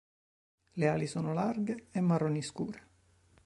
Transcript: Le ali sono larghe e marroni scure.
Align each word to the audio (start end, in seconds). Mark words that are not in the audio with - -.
Le 0.71 0.87
ali 0.89 1.05
sono 1.05 1.31
larghe 1.31 1.89
e 1.91 2.01
marroni 2.01 2.41
scure. 2.41 2.87